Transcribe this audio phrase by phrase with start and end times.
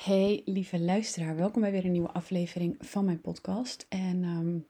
[0.00, 3.86] Hey lieve luisteraar, welkom bij weer een nieuwe aflevering van mijn podcast.
[3.88, 4.66] En um,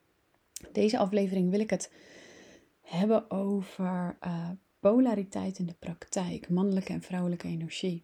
[0.73, 1.93] deze aflevering wil ik het
[2.81, 4.49] hebben over uh,
[4.81, 8.03] polariteit in de praktijk, mannelijke en vrouwelijke energie.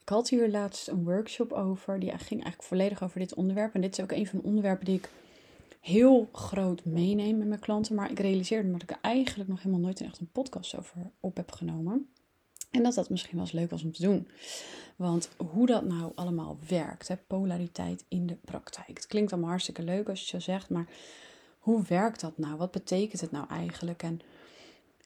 [0.00, 3.74] Ik had hier laatst een workshop over, die ging eigenlijk volledig over dit onderwerp.
[3.74, 5.10] En dit is ook een van de onderwerpen die ik
[5.80, 7.94] heel groot meeneem met mijn klanten.
[7.94, 11.10] Maar ik realiseerde me dat ik er eigenlijk nog helemaal nooit echt een podcast over
[11.20, 12.08] op heb genomen.
[12.70, 14.28] En dat dat misschien wel eens leuk was om te doen.
[14.96, 18.88] Want hoe dat nou allemaal werkt, hè, polariteit in de praktijk.
[18.88, 20.86] Het klinkt allemaal hartstikke leuk als je het zo zegt, maar
[21.58, 22.56] hoe werkt dat nou?
[22.56, 24.02] Wat betekent het nou eigenlijk?
[24.02, 24.20] En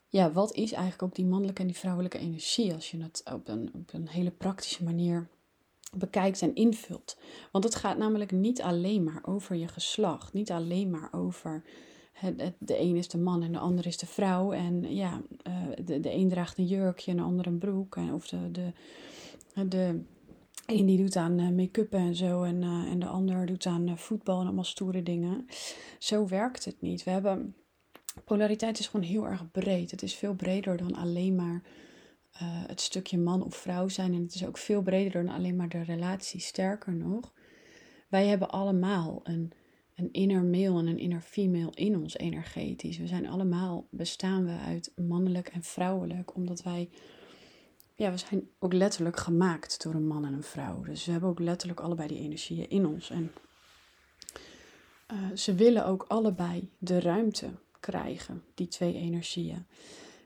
[0.08, 3.48] ja, wat is eigenlijk ook die mannelijke en die vrouwelijke energie als je het op
[3.48, 5.28] een, op een hele praktische manier
[5.96, 7.18] bekijkt en invult?
[7.52, 11.62] Want het gaat namelijk niet alleen maar over je geslacht, niet alleen maar over
[12.58, 14.52] de een is de man en de ander is de vrouw.
[14.52, 17.96] En ja, eh, de, de een draagt een jurkje en de ander een broek.
[17.96, 18.72] En, of de, de,
[19.68, 20.00] de
[20.66, 22.42] een die doet aan eh, make-up en zo.
[22.42, 25.46] En, uh, en de ander doet aan voetbal en allemaal stoere dingen.
[25.98, 27.04] Zo werkt het niet.
[27.04, 27.54] We hebben.
[28.24, 29.90] Polariteit is gewoon heel erg breed.
[29.90, 31.62] Het is veel breder dan alleen maar
[32.66, 34.14] het stukje man of vrouw zijn.
[34.14, 36.40] En het is ook veel breder dan alleen maar de relatie.
[36.40, 37.32] Sterker nog,
[38.08, 39.52] wij hebben allemaal een
[39.94, 42.98] een inner male en een inner female in ons energetisch.
[42.98, 46.88] We zijn allemaal, bestaan we uit mannelijk en vrouwelijk, omdat wij,
[47.94, 50.82] ja, we zijn ook letterlijk gemaakt door een man en een vrouw.
[50.82, 53.10] Dus we hebben ook letterlijk allebei die energieën in ons.
[53.10, 53.32] En
[55.12, 59.66] uh, ze willen ook allebei de ruimte krijgen, die twee energieën.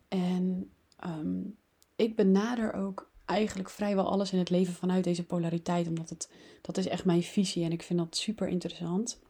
[0.08, 0.70] En
[1.04, 1.56] um,
[1.96, 6.76] ik benader ook eigenlijk vrijwel alles in het leven vanuit deze polariteit, omdat het, dat
[6.76, 9.24] is echt mijn visie en ik vind dat super interessant.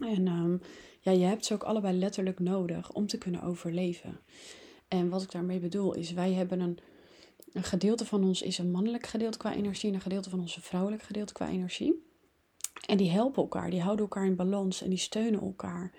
[0.00, 0.60] En um,
[1.00, 4.20] ja, je hebt ze ook allebei letterlijk nodig om te kunnen overleven.
[4.88, 6.78] En wat ik daarmee bedoel is, wij hebben een,
[7.52, 10.56] een gedeelte van ons is een mannelijk gedeelte qua energie en een gedeelte van ons
[10.56, 12.08] een vrouwelijk gedeelte qua energie.
[12.86, 15.92] En die helpen elkaar, die houden elkaar in balans en die steunen elkaar.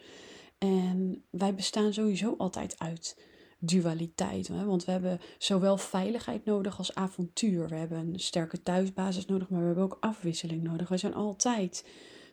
[0.58, 3.18] En wij bestaan sowieso altijd uit
[3.60, 4.48] dualiteit.
[4.48, 4.66] Hè?
[4.66, 7.68] Want we hebben zowel veiligheid nodig als avontuur.
[7.68, 10.90] We hebben een sterke thuisbasis nodig, maar we hebben ook afwisseling nodig.
[10.90, 11.86] We zijn altijd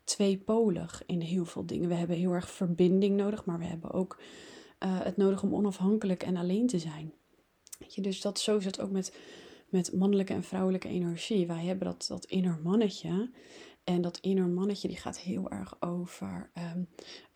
[0.09, 1.89] tweepolig in heel veel dingen.
[1.89, 4.21] We hebben heel erg verbinding nodig, maar we hebben ook
[4.85, 7.13] uh, het nodig om onafhankelijk en alleen te zijn.
[7.79, 9.17] Weet je, dus dat, zo het ook met,
[9.69, 11.47] met mannelijke en vrouwelijke energie.
[11.47, 13.31] Wij hebben dat, dat inner mannetje.
[13.85, 16.89] En dat inner mannetje die gaat heel erg over um,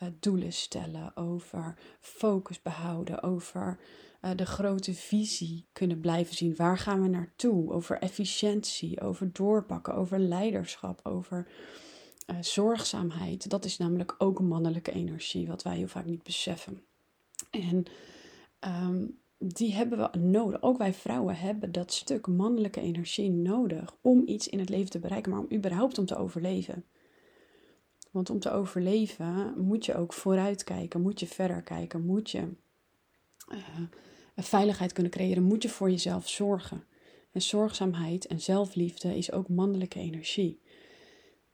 [0.02, 3.78] uh, doelen stellen, over focus behouden, over
[4.22, 6.56] uh, de grote visie kunnen blijven zien.
[6.56, 7.72] Waar gaan we naartoe?
[7.72, 11.46] Over efficiëntie, over doorpakken, over leiderschap, over
[12.26, 16.82] uh, zorgzaamheid, dat is namelijk ook mannelijke energie, wat wij heel vaak niet beseffen.
[17.50, 17.84] En
[18.60, 20.62] um, die hebben we nodig.
[20.62, 24.98] Ook wij vrouwen hebben dat stuk mannelijke energie nodig om iets in het leven te
[24.98, 26.84] bereiken, maar om überhaupt om te overleven.
[28.10, 32.48] Want om te overleven moet je ook vooruitkijken, moet je verder kijken, moet je
[33.48, 33.58] uh,
[34.36, 36.84] veiligheid kunnen creëren, moet je voor jezelf zorgen.
[37.32, 40.61] En zorgzaamheid en zelfliefde is ook mannelijke energie.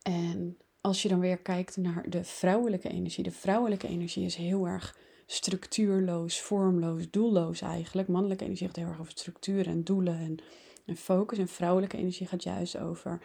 [0.03, 3.25] En als je dan weer kijkt naar de vrouwelijke energie.
[3.25, 8.09] De vrouwelijke energie is heel erg structuurloos, vormloos, doelloos eigenlijk.
[8.09, 10.38] Mannelijke energie gaat heel erg over structuur en doelen en,
[10.86, 11.38] en focus.
[11.38, 13.20] En vrouwelijke energie gaat juist over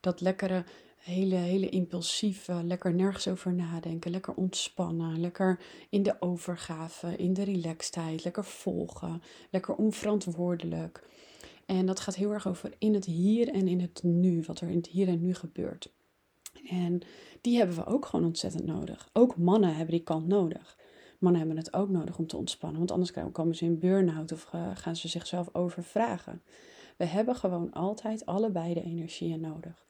[0.00, 0.64] dat lekkere,
[0.96, 7.42] hele, hele impulsieve, lekker nergens over nadenken, lekker ontspannen, lekker in de overgave, in de
[7.42, 11.06] relaxedheid, lekker volgen, lekker onverantwoordelijk.
[11.66, 14.68] En dat gaat heel erg over in het hier en in het nu, wat er
[14.68, 15.96] in het hier en nu gebeurt.
[16.66, 17.00] En
[17.40, 19.08] die hebben we ook gewoon ontzettend nodig.
[19.12, 20.76] Ook mannen hebben die kant nodig.
[21.18, 24.48] Mannen hebben het ook nodig om te ontspannen, want anders komen ze in burn-out of
[24.52, 26.42] eh, gaan ze zichzelf overvragen.
[26.96, 29.86] We hebben gewoon altijd allebei de energieën nodig.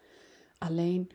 [0.59, 1.11] Alleen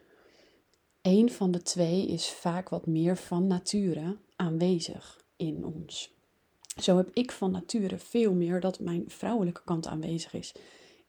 [1.02, 6.14] één van de twee is vaak wat meer van nature aanwezig in ons.
[6.82, 10.54] Zo heb ik van nature veel meer dat mijn vrouwelijke kant aanwezig is.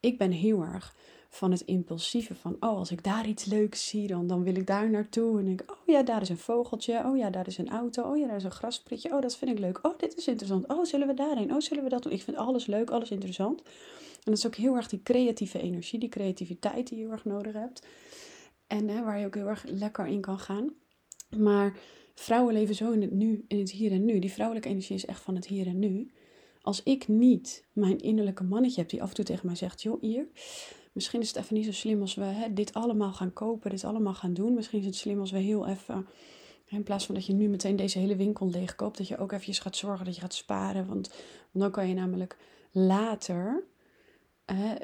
[0.01, 0.97] Ik ben heel erg
[1.35, 4.67] van het impulsieve van, oh, als ik daar iets leuks zie, dan, dan wil ik
[4.67, 5.39] daar naartoe.
[5.39, 7.03] En denk, oh ja, daar is een vogeltje.
[7.05, 8.03] Oh ja, daar is een auto.
[8.03, 9.13] Oh ja, daar is een grasprietje.
[9.13, 9.79] Oh, dat vind ik leuk.
[9.87, 10.69] Oh, dit is interessant.
[10.69, 11.55] Oh, zullen we daarheen?
[11.55, 12.13] Oh, zullen we dat doen?
[12.13, 13.63] Ik vind alles leuk, alles interessant.
[13.63, 17.25] En dat is ook heel erg die creatieve energie, die creativiteit die je heel erg
[17.25, 17.87] nodig hebt.
[18.67, 20.73] En hè, waar je ook heel erg lekker in kan gaan.
[21.37, 21.77] Maar
[22.15, 24.19] vrouwen leven zo in het nu, in het hier en nu.
[24.19, 26.11] Die vrouwelijke energie is echt van het hier en nu.
[26.63, 30.01] Als ik niet mijn innerlijke mannetje heb die af en toe tegen mij zegt: Joh,
[30.01, 30.27] hier,
[30.95, 33.85] misschien is het even niet zo slim als we hè, dit allemaal gaan kopen, dit
[33.85, 34.55] allemaal gaan doen.
[34.55, 36.07] Misschien is het slim als we heel even,
[36.65, 39.33] in plaats van dat je nu meteen deze hele winkel leeg koopt, dat je ook
[39.33, 40.87] eventjes gaat zorgen dat je gaat sparen.
[40.87, 41.13] Want,
[41.53, 42.37] dan kan je namelijk
[42.71, 43.65] later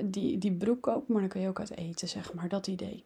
[0.05, 2.49] die, die broek kopen, maar dan kun je ook uit eten, zeg maar.
[2.49, 3.05] Dat idee.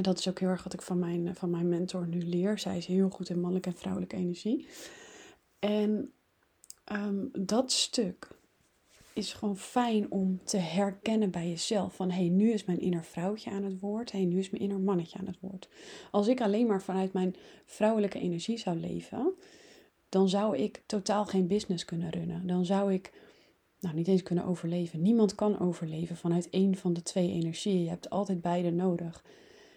[0.00, 2.58] Dat is ook heel erg wat ik van mijn, van mijn mentor nu leer.
[2.58, 4.68] Zij is heel goed in mannelijke en vrouwelijke energie.
[5.58, 6.12] En
[6.84, 8.28] ehm, dat stuk
[9.14, 11.94] is gewoon fijn om te herkennen bij jezelf.
[11.94, 14.12] Van hé, hey, nu is mijn inner vrouwtje aan het woord.
[14.12, 15.68] Hé, hey, nu is mijn inner mannetje aan het woord.
[16.10, 17.34] Als ik alleen maar vanuit mijn
[17.64, 19.34] vrouwelijke energie zou leven,
[20.08, 22.46] dan zou ik totaal geen business kunnen runnen.
[22.46, 23.12] Dan zou ik
[23.80, 25.02] nou, niet eens kunnen overleven.
[25.02, 27.82] Niemand kan overleven vanuit één van de twee energieën.
[27.82, 29.24] Je hebt altijd beide nodig.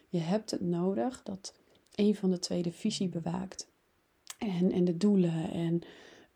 [0.10, 1.54] Je hebt het nodig dat
[1.96, 3.68] één van de twee de visie bewaakt.
[4.38, 5.82] En, en de doelen en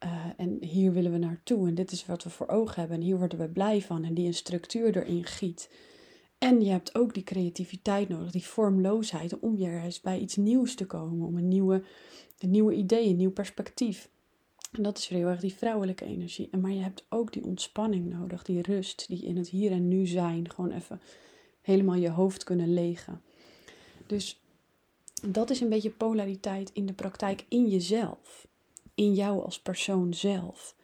[0.03, 3.03] uh, en hier willen we naartoe en dit is wat we voor ogen hebben en
[3.03, 5.69] hier worden we blij van en die een structuur erin giet.
[6.37, 10.85] En je hebt ook die creativiteit nodig, die vormloosheid, om juist bij iets nieuws te
[10.85, 11.83] komen, om een nieuwe,
[12.39, 14.09] een nieuwe idee, een nieuw perspectief.
[14.71, 16.47] En dat is weer heel erg die vrouwelijke energie.
[16.51, 19.87] En maar je hebt ook die ontspanning nodig, die rust, die in het hier en
[19.87, 21.01] nu zijn, gewoon even
[21.61, 23.21] helemaal je hoofd kunnen legen.
[24.07, 24.41] Dus
[25.27, 28.47] dat is een beetje polariteit in de praktijk in jezelf
[28.95, 30.75] in jou als persoon zelf.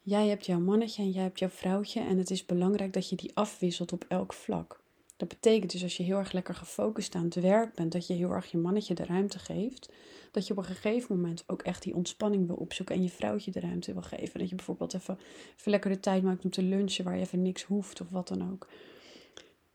[0.00, 3.16] Jij hebt jouw mannetje en jij hebt jouw vrouwtje en het is belangrijk dat je
[3.16, 4.84] die afwisselt op elk vlak.
[5.16, 8.14] Dat betekent dus als je heel erg lekker gefocust aan het werk bent, dat je
[8.14, 9.92] heel erg je mannetje de ruimte geeft.
[10.30, 13.50] Dat je op een gegeven moment ook echt die ontspanning wil opzoeken en je vrouwtje
[13.50, 14.38] de ruimte wil geven.
[14.38, 15.18] Dat je bijvoorbeeld even,
[15.58, 18.28] even lekker de tijd maakt om te lunchen waar je even niks hoeft of wat
[18.28, 18.68] dan ook.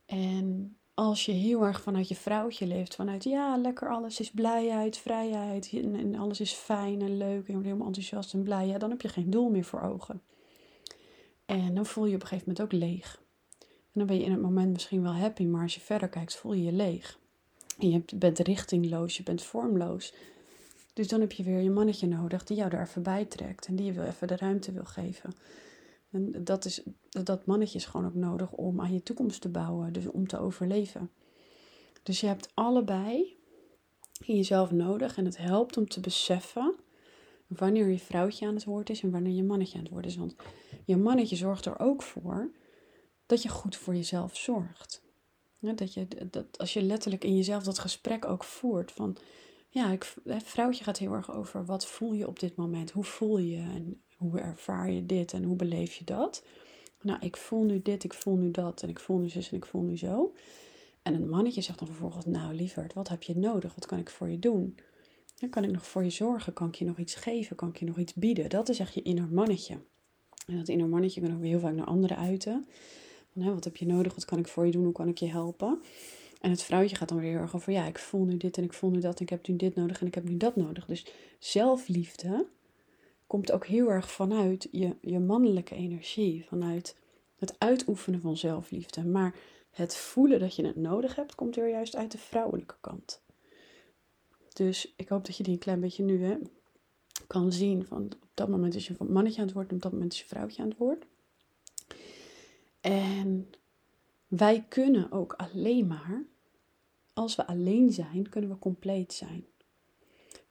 [0.05, 4.97] En als je heel erg vanuit je vrouwtje leeft, vanuit ja, lekker alles is blijheid,
[4.97, 9.01] vrijheid en, alles is fijn en leuk en helemaal enthousiast en blij, ja, dan heb
[9.01, 10.21] je geen doel meer voor ogen.
[11.45, 13.21] En dan voel je op een gegeven moment ook leeg.
[13.59, 16.35] En dan ben je in het moment misschien wel happy, maar als je verder kijkt,
[16.35, 17.19] voel je je leeg.
[17.79, 20.13] En je bent richtingloos, je bent vormloos.
[20.93, 23.75] Dus dan heb je weer je mannetje nodig die jou er even bij trekt en
[23.75, 25.33] die je wil even de ruimte wil geven.
[26.11, 29.93] En dat, is, dat mannetje is gewoon ook nodig om aan je toekomst te bouwen,
[29.93, 31.11] dus om te overleven.
[32.03, 33.37] Dus je hebt allebei
[34.25, 36.75] in jezelf nodig en het helpt om te beseffen
[37.47, 40.15] wanneer je vrouwtje aan het woord is en wanneer je mannetje aan het woord is.
[40.15, 40.35] Want
[40.85, 42.51] je mannetje zorgt er ook voor
[43.25, 45.03] dat je goed voor jezelf zorgt.
[45.59, 49.17] dat je, dat als je letterlijk in jezelf dat gesprek ook voert van,
[49.69, 53.37] ja, ik, vrouwtje gaat heel erg over wat voel je op dit moment, hoe voel
[53.37, 56.43] je en hoe ervaar je dit en hoe beleef je dat?
[57.01, 59.57] Nou, ik voel nu dit, ik voel nu dat en ik voel nu zus en
[59.57, 60.33] ik voel nu zo.
[61.01, 63.75] En een mannetje zegt dan vervolgens, nou lieverd, wat heb je nodig?
[63.75, 64.77] Wat kan ik voor je doen?
[65.39, 66.53] Dan kan ik nog voor je zorgen?
[66.53, 67.55] Kan ik je nog iets geven?
[67.55, 68.49] Kan ik je nog iets bieden?
[68.49, 69.77] Dat is echt je inner mannetje.
[70.47, 72.65] En dat inner mannetje kan ook weer heel vaak naar anderen uiten.
[73.33, 74.15] Van, hè, wat heb je nodig?
[74.15, 74.83] Wat kan ik voor je doen?
[74.83, 75.81] Hoe kan ik je helpen?
[76.41, 78.63] En het vrouwtje gaat dan weer heel erg over, ja, ik voel nu dit en
[78.63, 80.55] ik voel nu dat en ik heb nu dit nodig en ik heb nu dat
[80.55, 80.85] nodig.
[80.85, 81.05] Dus
[81.39, 82.45] zelfliefde
[83.31, 86.97] komt ook heel erg vanuit je, je mannelijke energie, vanuit
[87.35, 89.05] het uitoefenen van zelfliefde.
[89.05, 89.35] Maar
[89.69, 93.21] het voelen dat je het nodig hebt, komt er juist uit de vrouwelijke kant.
[94.53, 96.37] Dus ik hoop dat je die een klein beetje nu hè,
[97.27, 97.85] kan zien.
[97.85, 100.19] Van op dat moment is je mannetje aan het woord en op dat moment is
[100.19, 101.05] je vrouwtje aan het woord.
[102.81, 103.49] En
[104.27, 106.25] wij kunnen ook alleen maar,
[107.13, 109.45] als we alleen zijn, kunnen we compleet zijn.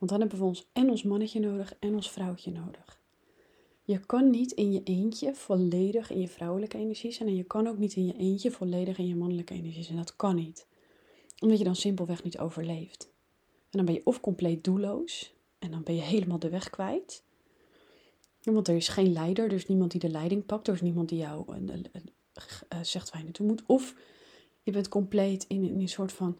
[0.00, 3.00] Want dan hebben we ons en ons mannetje nodig en ons vrouwtje nodig.
[3.82, 7.66] Je kan niet in je eentje volledig in je vrouwelijke energie zijn en je kan
[7.66, 9.96] ook niet in je eentje volledig in je mannelijke energie zijn.
[9.96, 10.66] Dat kan niet.
[11.38, 13.10] Omdat je dan simpelweg niet overleeft.
[13.70, 17.22] En dan ben je of compleet doelloos en dan ben je helemaal de weg kwijt.
[18.42, 21.08] Want er is geen leider, er is niemand die de leiding pakt, er is niemand
[21.08, 21.62] die jou uh,
[22.82, 23.62] zegt waar je naartoe moet.
[23.66, 23.94] Of
[24.62, 26.38] je bent compleet in, in een soort van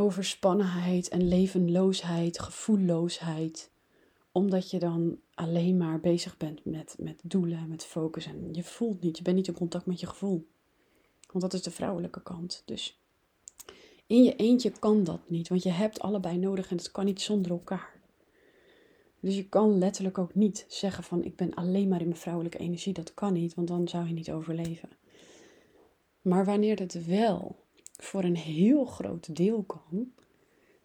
[0.00, 3.70] overspannenheid en levenloosheid, gevoelloosheid.
[4.32, 8.26] Omdat je dan alleen maar bezig bent met, met doelen, met focus.
[8.26, 10.46] En je voelt niet, je bent niet in contact met je gevoel.
[11.26, 12.62] Want dat is de vrouwelijke kant.
[12.64, 13.00] Dus
[14.06, 17.20] in je eentje kan dat niet, want je hebt allebei nodig en het kan niet
[17.20, 18.00] zonder elkaar.
[19.20, 22.58] Dus je kan letterlijk ook niet zeggen van ik ben alleen maar in mijn vrouwelijke
[22.58, 22.92] energie.
[22.92, 24.88] Dat kan niet, want dan zou je niet overleven.
[26.22, 27.56] Maar wanneer het wel
[28.02, 30.12] voor een heel groot deel kan,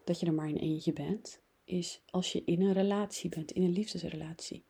[0.03, 3.63] dat je er maar in eentje bent, is als je in een relatie bent, in
[3.63, 4.63] een liefdesrelatie.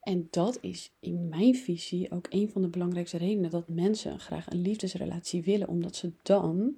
[0.00, 4.50] En dat is in mijn visie ook een van de belangrijkste redenen dat mensen graag
[4.50, 6.76] een liefdesrelatie willen, omdat ze dan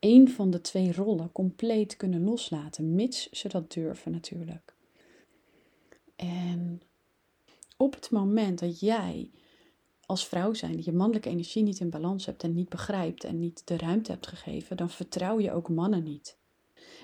[0.00, 4.74] een van de twee rollen compleet kunnen loslaten, mits ze dat durven natuurlijk.
[6.16, 6.82] En
[7.76, 9.30] op het moment dat jij
[10.06, 13.38] als vrouw zijn die je mannelijke energie niet in balans hebt en niet begrijpt en
[13.38, 16.38] niet de ruimte hebt gegeven, dan vertrouw je ook mannen niet.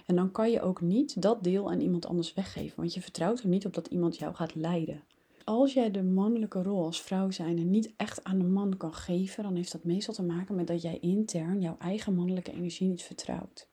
[0.06, 3.40] En dan kan je ook niet dat deel aan iemand anders weggeven, want je vertrouwt
[3.40, 5.02] er niet op dat iemand jou gaat leiden.
[5.44, 8.94] Als jij de mannelijke rol als vrouw zijn en niet echt aan de man kan
[8.94, 12.88] geven, dan heeft dat meestal te maken met dat jij intern jouw eigen mannelijke energie
[12.88, 13.68] niet vertrouwt.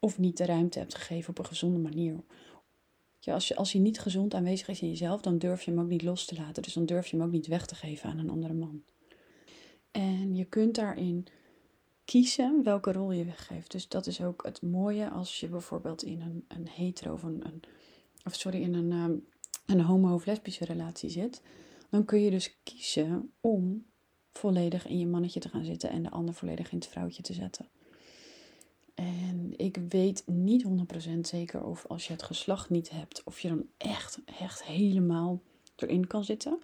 [0.00, 2.24] Of niet de ruimte hebt gegeven op een gezonde manier.
[3.32, 5.88] Als, je, als hij niet gezond aanwezig is in jezelf, dan durf je hem ook
[5.88, 6.62] niet los te laten.
[6.62, 8.82] Dus dan durf je hem ook niet weg te geven aan een andere man.
[9.90, 11.26] En je kunt daarin
[12.04, 13.70] kiezen welke rol je weggeeft.
[13.70, 17.62] Dus dat is ook het mooie als je bijvoorbeeld in een, een hetero of een,
[18.24, 19.26] of sorry, in een, um,
[19.66, 21.42] een homo- of lesbische relatie zit.
[21.90, 23.86] Dan kun je dus kiezen om
[24.30, 27.32] volledig in je mannetje te gaan zitten en de ander volledig in het vrouwtje te
[27.32, 27.68] zetten.
[28.94, 33.48] En ik weet niet 100% zeker of als je het geslacht niet hebt, of je
[33.48, 35.40] dan echt, echt helemaal
[35.76, 36.58] erin kan zitten.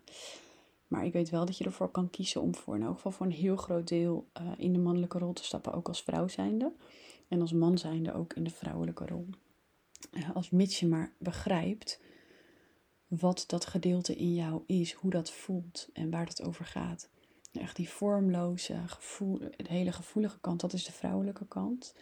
[0.87, 3.27] Maar ik weet wel dat je ervoor kan kiezen om voor in elk geval voor
[3.27, 6.73] een heel groot deel uh, in de mannelijke rol te stappen, ook als vrouw zijnde.
[7.29, 9.27] En als man zijnde ook in de vrouwelijke rol.
[10.13, 12.01] Uh, als mits je maar begrijpt
[13.07, 17.09] wat dat gedeelte in jou is, hoe dat voelt en waar het over gaat.
[17.53, 21.95] Echt die vormloze, gevoel, de hele gevoelige kant, dat is de vrouwelijke kant.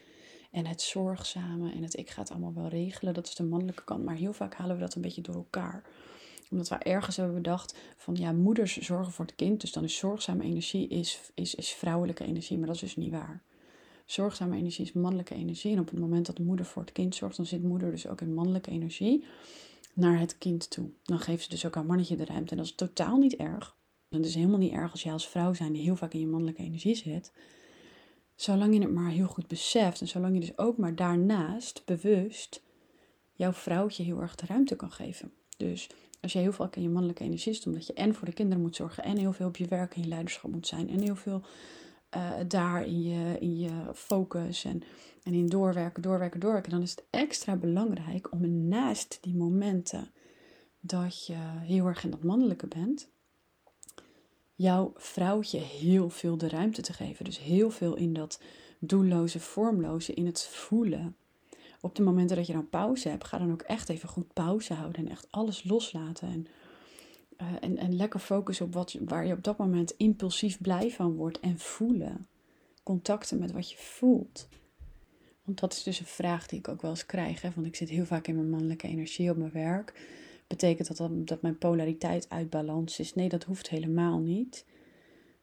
[0.50, 3.84] En het zorgzame en het ik ga het allemaal wel regelen, dat is de mannelijke
[3.84, 4.04] kant.
[4.04, 5.84] Maar heel vaak halen we dat een beetje door elkaar
[6.50, 9.60] omdat we ergens hebben bedacht van ja, moeders zorgen voor het kind.
[9.60, 12.58] Dus dan is zorgzame energie is, is, is vrouwelijke energie.
[12.58, 13.42] Maar dat is dus niet waar.
[14.04, 15.72] Zorgzame energie is mannelijke energie.
[15.72, 18.06] En op het moment dat de moeder voor het kind zorgt, dan zit moeder dus
[18.06, 19.24] ook in mannelijke energie
[19.92, 20.90] naar het kind toe.
[21.02, 22.50] Dan geeft ze dus ook haar mannetje de ruimte.
[22.50, 23.76] En dat is totaal niet erg.
[24.08, 26.26] Het is helemaal niet erg als jij als vrouw zijn die heel vaak in je
[26.26, 27.32] mannelijke energie zit.
[28.38, 32.62] Zolang je het maar heel goed beseft en zolang je dus ook maar daarnaast bewust
[33.32, 35.32] jouw vrouwtje heel erg de ruimte kan geven.
[35.56, 35.90] Dus
[36.20, 38.62] als je heel veel in je mannelijke energie zit, omdat je en voor de kinderen
[38.62, 41.16] moet zorgen en heel veel op je werk en je leiderschap moet zijn en heel
[41.16, 41.42] veel
[42.16, 44.82] uh, daar in je, in je focus en,
[45.22, 50.10] en in doorwerken, doorwerken, doorwerken, dan is het extra belangrijk om naast die momenten
[50.80, 53.10] dat je heel erg in dat mannelijke bent,
[54.58, 57.24] jouw vrouwtje heel veel de ruimte te geven.
[57.24, 58.40] Dus heel veel in dat
[58.78, 61.16] doelloze, vormloze, in het voelen
[61.80, 64.74] op de momenten dat je dan pauze hebt, ga dan ook echt even goed pauze
[64.74, 66.28] houden en echt alles loslaten.
[66.28, 66.46] En,
[67.42, 71.14] uh, en, en lekker focussen op wat, waar je op dat moment impulsief blij van
[71.14, 72.26] wordt en voelen.
[72.82, 74.48] Contacten met wat je voelt.
[75.44, 77.42] Want dat is dus een vraag die ik ook wel eens krijg.
[77.42, 77.50] Hè?
[77.54, 79.92] Want ik zit heel vaak in mijn mannelijke energie op mijn werk.
[80.48, 83.14] Betekent dat, dat mijn polariteit uit balans is?
[83.14, 84.64] Nee, dat hoeft helemaal niet.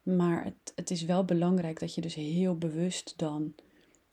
[0.04, 3.54] Maar het, het is wel belangrijk dat je dus heel bewust dan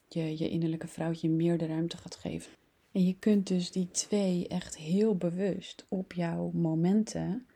[0.08, 2.52] je je innerlijke vrouwtje meer de ruimte gaat geven.
[2.92, 7.46] En je kunt dus die twee echt heel bewust op jouw momenten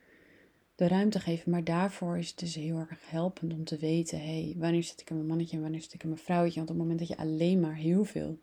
[0.75, 1.51] de ruimte geven.
[1.51, 5.01] Maar daarvoor is het dus heel erg helpend om te weten: hé, hey, wanneer zit
[5.01, 6.57] ik in mijn mannetje en wanneer zit ik in mijn vrouwtje?
[6.57, 8.39] Want op het moment dat je alleen maar heel veel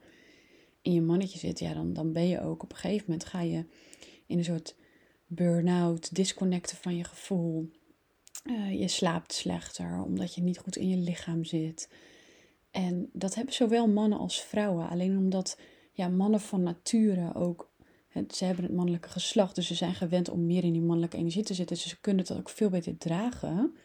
[0.82, 3.42] in je mannetje zit, ja, dan, dan ben je ook op een gegeven moment ga
[3.42, 3.66] je
[4.26, 4.76] in een soort
[5.36, 7.70] burn-out, disconnecten van je gevoel.
[8.44, 11.90] Uh, je slaapt slechter omdat je niet goed in je lichaam zit.
[12.72, 14.90] En dat hebben zowel mannen als vrouwen.
[14.90, 15.58] Alleen omdat
[15.92, 17.70] ja, mannen van nature ook.
[18.30, 21.44] ze hebben het mannelijke geslacht, dus ze zijn gewend om meer in die mannelijke energie
[21.44, 21.76] te zitten.
[21.76, 23.76] Dus ze kunnen dat ook veel beter dragen.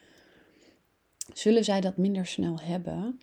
[1.35, 3.21] Zullen zij dat minder snel hebben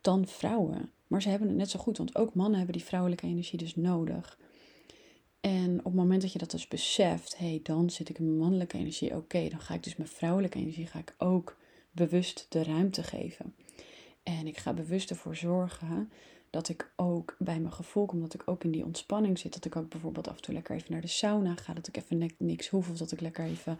[0.00, 0.90] dan vrouwen?
[1.06, 3.76] Maar ze hebben het net zo goed, want ook mannen hebben die vrouwelijke energie dus
[3.76, 4.38] nodig.
[5.42, 8.24] En op het moment dat je dat dus beseft, hé, hey, dan zit ik in
[8.24, 11.56] mijn mannelijke energie, oké, dan ga ik dus mijn vrouwelijke energie ga ik ook
[11.90, 13.54] bewust de ruimte geven.
[14.22, 16.10] En ik ga bewust ervoor zorgen
[16.50, 19.52] dat ik ook bij mijn gevoel kom, dat ik ook in die ontspanning zit.
[19.52, 21.74] Dat ik ook bijvoorbeeld af en toe lekker even naar de sauna ga.
[21.74, 23.78] Dat ik even niks hoef of dat ik lekker even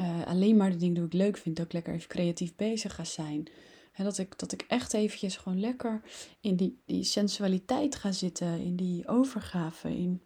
[0.00, 1.56] uh, alleen maar de dingen die ik leuk vind.
[1.56, 3.48] Dat ik lekker even creatief bezig ga zijn.
[3.96, 6.02] Dat, ik, dat ik echt eventjes gewoon lekker
[6.40, 8.60] in die, die sensualiteit ga zitten.
[8.60, 9.96] In die overgave.
[9.96, 10.22] In,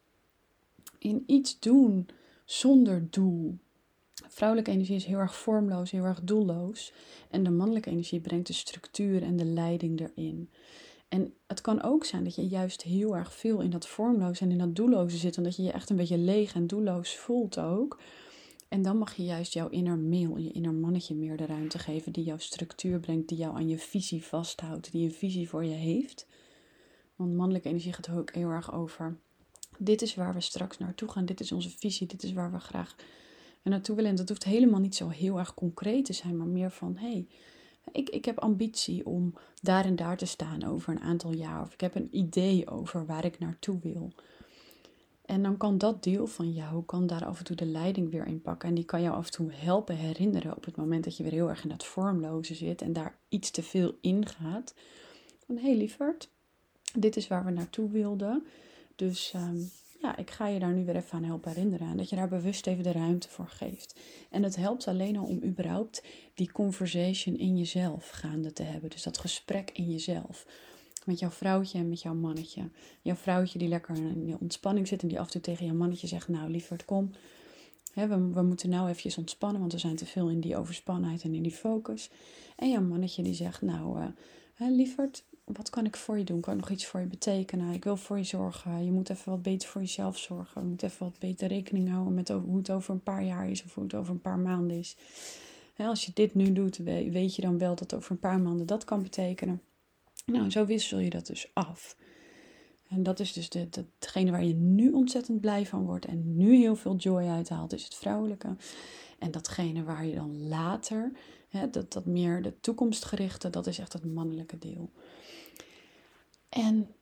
[0.98, 2.08] in iets doen
[2.44, 3.58] zonder doel.
[4.28, 6.92] Vrouwelijke energie is heel erg vormloos, heel erg doelloos.
[7.30, 10.50] En de mannelijke energie brengt de structuur en de leiding erin.
[11.08, 14.50] En het kan ook zijn dat je juist heel erg veel in dat vormloos en
[14.50, 15.38] in dat doelloze zit.
[15.38, 18.00] Omdat je je echt een beetje leeg en doelloos voelt ook.
[18.68, 22.12] En dan mag je juist jouw inner mail, je inner mannetje meer de ruimte geven.
[22.12, 24.92] Die jouw structuur brengt, die jou aan je visie vasthoudt.
[24.92, 26.26] Die een visie voor je heeft.
[27.16, 29.18] Want mannelijke energie gaat ook heel erg over.
[29.78, 31.26] Dit is waar we straks naartoe gaan.
[31.26, 32.06] Dit is onze visie.
[32.06, 32.96] Dit is waar we graag
[33.62, 34.10] naartoe willen.
[34.10, 37.10] En dat hoeft helemaal niet zo heel erg concreet te zijn, maar meer van hé,
[37.10, 37.26] hey,
[37.92, 41.60] ik, ik heb ambitie om daar en daar te staan over een aantal jaar.
[41.60, 44.12] Of ik heb een idee over waar ik naartoe wil.
[45.24, 48.26] En dan kan dat deel van jou, kan daar af en toe de leiding weer
[48.26, 48.68] in pakken.
[48.68, 51.32] En die kan jou af en toe helpen herinneren op het moment dat je weer
[51.32, 54.74] heel erg in dat vormloze zit en daar iets te veel in gaat.
[55.46, 56.30] Van hé hey, lieverd,
[56.94, 58.46] dit is waar we naartoe wilden.
[58.96, 61.88] Dus um, ja, ik ga je daar nu weer even aan helpen herinneren.
[61.88, 64.00] En dat je daar bewust even de ruimte voor geeft.
[64.30, 66.02] En het helpt alleen al om überhaupt
[66.34, 68.90] die conversation in jezelf gaande te hebben.
[68.90, 70.46] Dus dat gesprek in jezelf.
[71.04, 72.70] Met jouw vrouwtje en met jouw mannetje.
[73.02, 75.74] Jouw vrouwtje die lekker in de ontspanning zit en die af en toe tegen jouw
[75.74, 77.10] mannetje zegt: Nou, lieverd, kom.
[77.94, 81.34] we, we moeten nou eventjes ontspannen, want we zijn te veel in die overspannenheid en
[81.34, 82.10] in die focus.
[82.56, 86.40] En jouw mannetje die zegt: Nou, uh, lieverd, wat kan ik voor je doen?
[86.40, 87.74] Kan ik nog iets voor je betekenen?
[87.74, 88.84] Ik wil voor je zorgen.
[88.84, 90.62] Je moet even wat beter voor jezelf zorgen.
[90.62, 93.64] Je moet even wat beter rekening houden met hoe het over een paar jaar is
[93.64, 94.96] of hoe het over een paar maanden is.
[95.76, 98.84] als je dit nu doet, weet je dan wel dat over een paar maanden dat
[98.84, 99.62] kan betekenen.
[100.24, 101.96] Nou, zo wissel je dat dus af.
[102.88, 106.56] En dat is dus de, hetgene waar je nu ontzettend blij van wordt en nu
[106.56, 108.56] heel veel joy uithaalt, is het vrouwelijke.
[109.18, 111.12] En datgene waar je dan later,
[111.48, 114.90] hè, dat, dat meer de toekomstgerichte, dat is echt het mannelijke deel.
[116.56, 116.94] En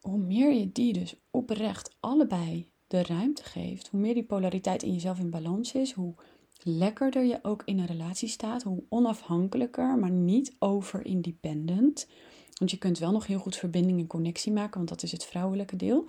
[0.00, 4.92] hoe meer je die dus oprecht allebei de ruimte geeft, hoe meer die polariteit in
[4.92, 6.14] jezelf in balans is, hoe
[6.62, 12.08] lekkerder je ook in een relatie staat, hoe onafhankelijker, maar niet over independent.
[12.54, 15.24] Want je kunt wel nog heel goed verbinding en connectie maken, want dat is het
[15.24, 16.04] vrouwelijke deel.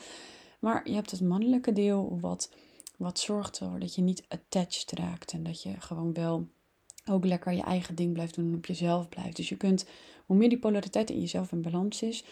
[0.60, 2.52] Maar je hebt het mannelijke deel wat,
[2.98, 6.48] wat zorgt ervoor dat je niet attached raakt en dat je gewoon wel
[7.10, 9.36] ook lekker je eigen ding blijft doen en op jezelf blijft.
[9.36, 9.86] Dus je kunt,
[10.26, 12.24] hoe meer die polariteit in jezelf in balans is,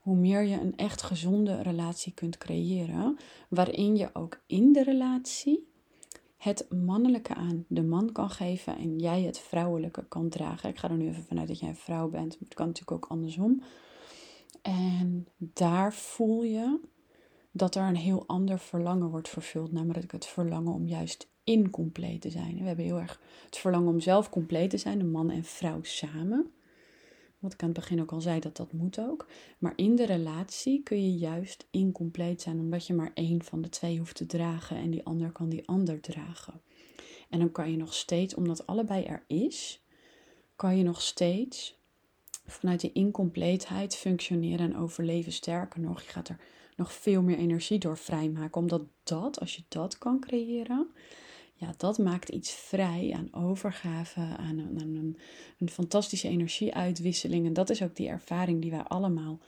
[0.00, 3.16] hoe meer je een echt gezonde relatie kunt creëren,
[3.48, 5.68] waarin je ook in de relatie
[6.36, 10.68] het mannelijke aan de man kan geven en jij het vrouwelijke kan dragen.
[10.68, 13.04] Ik ga er nu even vanuit dat jij een vrouw bent, maar het kan natuurlijk
[13.04, 13.62] ook andersom.
[14.62, 16.80] En daar voel je
[17.52, 22.30] dat er een heel ander verlangen wordt vervuld, namelijk het verlangen om juist incompleet te
[22.30, 22.58] zijn.
[22.58, 25.82] We hebben heel erg het verlangen om zelf compleet te zijn, de man en vrouw
[25.82, 26.50] samen.
[27.40, 29.26] Wat ik aan het begin ook al zei, dat dat moet ook.
[29.58, 33.68] Maar in de relatie kun je juist incompleet zijn, omdat je maar één van de
[33.68, 36.60] twee hoeft te dragen en die ander kan die ander dragen.
[37.30, 39.84] En dan kan je nog steeds, omdat allebei er is,
[40.56, 41.78] kan je nog steeds
[42.46, 45.32] vanuit die incompleetheid functioneren en overleven.
[45.32, 46.40] Sterker nog, je gaat er
[46.76, 50.90] nog veel meer energie door vrijmaken, omdat dat, als je dat kan creëren,
[51.60, 55.18] ja, dat maakt iets vrij aan overgave, aan, een, een,
[55.58, 57.46] een fantastische energieuitwisseling.
[57.46, 59.38] En dat is ook die ervaring die wij allemaal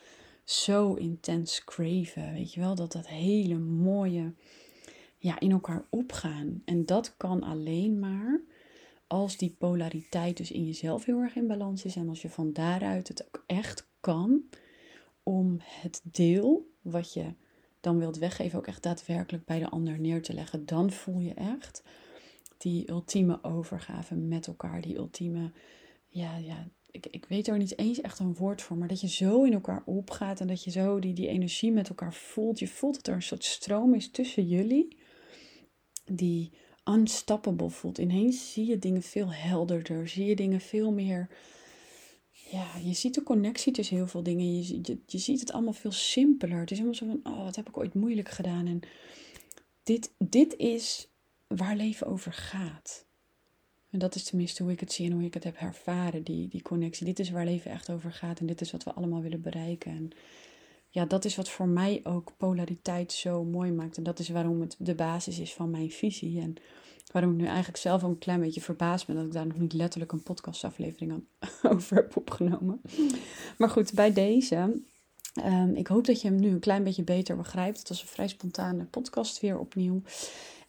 [0.43, 2.33] zo intens craven.
[2.33, 4.33] Weet je wel, dat dat hele mooie
[5.17, 6.61] ja, in elkaar opgaan.
[6.65, 8.41] En dat kan alleen maar
[9.07, 11.95] als die polariteit dus in jezelf heel erg in balans is.
[11.95, 14.41] En als je van daaruit het ook echt kan
[15.23, 17.33] om het deel wat je
[17.83, 20.65] dan wilt weggeven, ook echt daadwerkelijk bij de ander neer te leggen.
[20.65, 21.83] Dan voel je echt
[22.57, 25.51] die ultieme overgave met elkaar, die ultieme,
[26.07, 29.07] ja, ja, ik, ik weet er niet eens echt een woord voor, maar dat je
[29.07, 32.59] zo in elkaar opgaat en dat je zo die, die energie met elkaar voelt.
[32.59, 34.97] Je voelt dat er een soort stroom is tussen jullie,
[36.05, 36.51] die
[36.89, 37.97] unstoppable voelt.
[37.97, 41.29] Ineens zie je dingen veel helderder, zie je dingen veel meer.
[42.53, 44.55] Ja, je ziet de connectie tussen heel veel dingen.
[44.55, 46.59] Je, je, je ziet het allemaal veel simpeler.
[46.59, 48.67] Het is helemaal zo van, oh, wat heb ik ooit moeilijk gedaan.
[48.67, 48.79] En
[49.83, 51.07] dit, dit is
[51.47, 53.05] waar leven over gaat.
[53.89, 56.47] En dat is tenminste hoe ik het zie en hoe ik het heb ervaren, die,
[56.47, 57.05] die connectie.
[57.05, 59.91] Dit is waar leven echt over gaat en dit is wat we allemaal willen bereiken.
[59.91, 60.09] En
[60.93, 63.97] ja, dat is wat voor mij ook polariteit zo mooi maakt.
[63.97, 66.41] En dat is waarom het de basis is van mijn visie.
[66.41, 66.55] En
[67.11, 69.57] waarom ik nu eigenlijk zelf ook een klein beetje verbaasd ben dat ik daar nog
[69.57, 71.23] niet letterlijk een podcastaflevering
[71.73, 72.81] over heb opgenomen.
[73.57, 74.81] Maar goed, bij deze.
[75.45, 77.79] Um, ik hoop dat je hem nu een klein beetje beter begrijpt.
[77.79, 80.01] Het was een vrij spontane podcast weer opnieuw.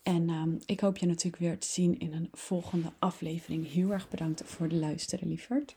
[0.02, 3.72] En ehm, ik hoop je natuurlijk weer te zien in een volgende aflevering.
[3.72, 5.76] Heel erg bedankt voor het luisteren, lieverd.